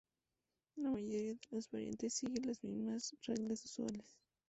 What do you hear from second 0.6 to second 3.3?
La mayoría de las variantes siguen las mismas